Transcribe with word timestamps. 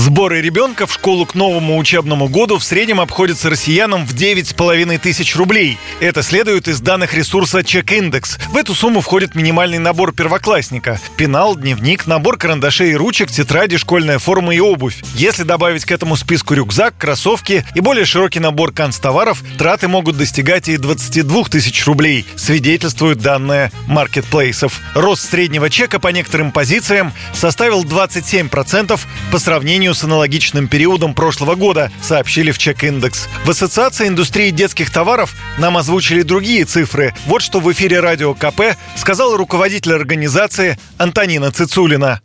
Сборы 0.00 0.40
ребенка 0.40 0.86
в 0.86 0.94
школу 0.94 1.26
к 1.26 1.34
новому 1.34 1.76
учебному 1.76 2.26
году 2.28 2.56
в 2.56 2.64
среднем 2.64 3.02
обходятся 3.02 3.50
россиянам 3.50 4.06
в 4.06 4.14
9,5 4.14 4.98
тысяч 4.98 5.36
рублей. 5.36 5.76
Это 6.00 6.22
следует 6.22 6.68
из 6.68 6.80
данных 6.80 7.12
ресурса 7.12 7.62
Чек-индекс. 7.62 8.38
В 8.48 8.56
эту 8.56 8.74
сумму 8.74 9.02
входит 9.02 9.34
минимальный 9.34 9.76
набор 9.76 10.14
первоклассника. 10.14 10.98
Пенал, 11.18 11.54
дневник, 11.54 12.06
набор 12.06 12.38
карандашей 12.38 12.92
и 12.92 12.96
ручек, 12.96 13.30
тетради, 13.30 13.76
школьная 13.76 14.18
форма 14.18 14.54
и 14.54 14.58
обувь. 14.58 15.02
Если 15.16 15.42
добавить 15.42 15.84
к 15.84 15.92
этому 15.92 16.16
списку 16.16 16.54
рюкзак, 16.54 16.96
кроссовки 16.96 17.66
и 17.74 17.80
более 17.80 18.06
широкий 18.06 18.40
набор 18.40 18.72
канцтоваров, 18.72 19.42
траты 19.58 19.86
могут 19.86 20.16
достигать 20.16 20.70
и 20.70 20.78
22 20.78 21.44
тысяч 21.44 21.84
рублей, 21.84 22.24
свидетельствуют 22.36 23.18
данные 23.18 23.70
маркетплейсов. 23.86 24.80
Рост 24.94 25.28
среднего 25.30 25.68
чека 25.68 26.00
по 26.00 26.08
некоторым 26.08 26.52
позициям 26.52 27.12
составил 27.34 27.84
27% 27.84 28.98
по 29.30 29.38
сравнению 29.38 29.89
сравнению 29.90 29.94
с 29.94 30.04
аналогичным 30.04 30.68
периодом 30.68 31.14
прошлого 31.14 31.54
года, 31.54 31.90
сообщили 32.02 32.50
в 32.50 32.58
Чек-индекс. 32.58 33.28
В 33.44 33.50
Ассоциации 33.50 34.08
индустрии 34.08 34.50
детских 34.50 34.90
товаров 34.90 35.34
нам 35.58 35.76
озвучили 35.76 36.22
другие 36.22 36.64
цифры. 36.64 37.14
Вот 37.26 37.42
что 37.42 37.60
в 37.60 37.70
эфире 37.72 38.00
радио 38.00 38.34
КП 38.34 38.76
сказал 38.96 39.36
руководитель 39.36 39.94
организации 39.94 40.78
Антонина 40.98 41.50
Цицулина. 41.50 42.20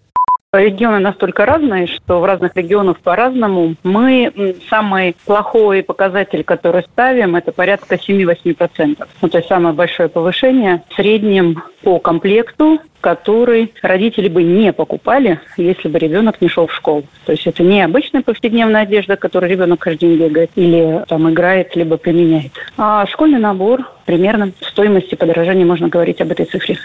Регионы 0.57 0.99
настолько 0.99 1.45
разные, 1.45 1.87
что 1.87 2.20
в 2.20 2.25
разных 2.25 2.55
регионах 2.55 2.99
по-разному. 2.99 3.75
Мы 3.84 4.55
самый 4.70 5.15
плохой 5.25 5.84
показатель, 5.84 6.43
который 6.43 6.84
ставим, 6.84 7.35
это 7.35 7.51
порядка 7.51 7.95
7-8%. 7.95 9.07
Ну, 9.21 9.29
то 9.29 9.37
есть 9.37 9.49
самое 9.49 9.75
большое 9.75 10.09
повышение 10.09 10.84
в 10.89 10.95
среднем 10.95 11.63
по 11.84 11.99
комплекту, 11.99 12.79
который 13.01 13.73
родители 13.84 14.29
бы 14.29 14.41
не 14.41 14.73
покупали, 14.73 15.39
если 15.57 15.87
бы 15.87 15.99
ребенок 15.99 16.41
не 16.41 16.47
шел 16.47 16.65
в 16.67 16.73
школу. 16.73 17.03
То 17.25 17.34
есть 17.34 17.45
это 17.45 17.62
не 17.62 17.84
обычная 17.84 18.23
повседневная 18.23 18.81
одежда, 18.81 19.15
которую 19.15 19.51
ребенок 19.51 19.79
каждый 19.79 20.09
день 20.09 20.17
бегает 20.17 20.49
или 20.55 21.03
там 21.07 21.29
играет, 21.29 21.75
либо 21.75 21.97
применяет. 21.97 22.53
А 22.77 23.05
школьный 23.05 23.40
набор 23.40 23.81
примерно 24.05 24.51
в 24.59 24.65
стоимости 24.65 25.13
подорожания 25.15 25.65
можно 25.65 25.87
говорить 25.87 26.21
об 26.21 26.31
этой 26.31 26.45
цифре. 26.45 26.77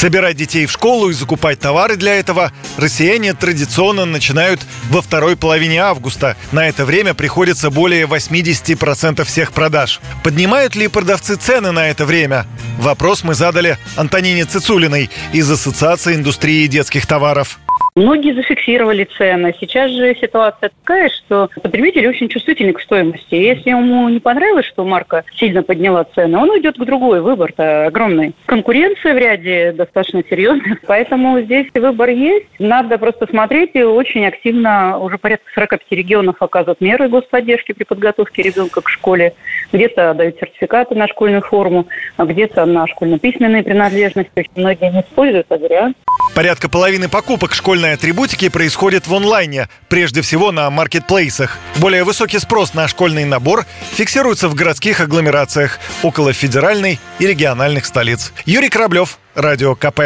Собирать 0.00 0.36
детей 0.36 0.64
в 0.64 0.72
школу 0.72 1.10
и 1.10 1.12
закупать 1.12 1.60
товары 1.60 1.94
для 1.96 2.14
этого 2.14 2.52
россияне 2.78 3.34
традиционно 3.34 4.06
начинают 4.06 4.62
во 4.88 5.02
второй 5.02 5.36
половине 5.36 5.82
августа. 5.82 6.38
На 6.52 6.66
это 6.66 6.86
время 6.86 7.12
приходится 7.12 7.68
более 7.68 8.06
80% 8.06 9.22
всех 9.24 9.52
продаж. 9.52 10.00
Поднимают 10.24 10.74
ли 10.74 10.88
продавцы 10.88 11.36
цены 11.36 11.72
на 11.72 11.90
это 11.90 12.06
время? 12.06 12.46
Вопрос 12.78 13.24
мы 13.24 13.34
задали 13.34 13.76
Антонине 13.94 14.46
Цицулиной 14.46 15.10
из 15.34 15.50
Ассоциации 15.50 16.14
индустрии 16.14 16.66
детских 16.66 17.04
товаров. 17.04 17.58
Многие 17.94 18.34
зафиксировали 18.34 19.04
цены. 19.16 19.54
Сейчас 19.60 19.90
же 19.90 20.14
ситуация 20.14 20.70
такая, 20.80 21.10
что 21.10 21.48
потребитель 21.62 22.06
очень 22.08 22.28
чувствительный 22.28 22.72
к 22.72 22.80
стоимости. 22.80 23.34
Если 23.34 23.70
ему 23.70 24.08
не 24.08 24.20
понравилось, 24.20 24.66
что 24.66 24.84
марка 24.84 25.24
сильно 25.34 25.62
подняла 25.62 26.04
цены, 26.04 26.38
он 26.38 26.50
уйдет 26.50 26.76
к 26.76 26.84
другой. 26.84 27.20
Выбор-то 27.20 27.86
огромный. 27.86 28.34
Конкуренция 28.46 29.14
в 29.14 29.18
ряде 29.18 29.72
достаточно 29.72 30.22
серьезная, 30.28 30.78
поэтому 30.86 31.40
здесь 31.40 31.66
выбор 31.74 32.10
есть. 32.10 32.46
Надо 32.58 32.98
просто 32.98 33.26
смотреть 33.26 33.70
и 33.74 33.82
очень 33.82 34.26
активно 34.26 34.98
уже 34.98 35.18
порядка 35.18 35.50
45 35.54 35.90
регионов 35.90 36.36
оказывают 36.40 36.80
меры 36.80 37.08
господдержки 37.08 37.72
при 37.72 37.84
подготовке 37.84 38.42
ребенка 38.42 38.80
к 38.80 38.88
школе. 38.88 39.34
Где-то 39.72 40.14
дают 40.14 40.38
сертификаты 40.38 40.94
на 40.94 41.08
школьную 41.08 41.42
форму, 41.42 41.86
а 42.16 42.24
где-то 42.24 42.64
на 42.66 42.86
школьно-письменные 42.86 43.62
принадлежности. 43.62 44.48
Многие 44.56 44.92
не 44.92 45.00
используют, 45.00 45.46
а 45.50 45.58
зря. 45.58 45.92
Порядка 46.34 46.68
половины 46.68 47.08
покупок 47.08 47.54
школьной 47.54 47.94
атрибутики 47.94 48.48
происходит 48.48 49.06
в 49.06 49.14
онлайне, 49.14 49.68
прежде 49.88 50.22
всего 50.22 50.52
на 50.52 50.70
маркетплейсах. 50.70 51.58
Более 51.76 52.04
высокий 52.04 52.38
спрос 52.38 52.74
на 52.74 52.88
школьный 52.88 53.24
набор 53.24 53.66
фиксируется 53.92 54.48
в 54.48 54.54
городских 54.54 55.00
агломерациях, 55.00 55.78
около 56.02 56.32
федеральной 56.32 56.98
и 57.18 57.26
региональных 57.26 57.84
столиц. 57.84 58.32
Юрий 58.46 58.68
Кораблев, 58.68 59.18
Радио 59.34 59.74
КП. 59.74 60.00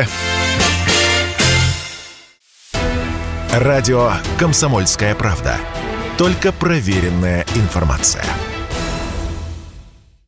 Радио 3.53 4.13
«Комсомольская 4.39 5.15
правда». 5.15 5.57
Только 6.19 6.53
проверенная 6.53 7.47
информация. 7.55 8.25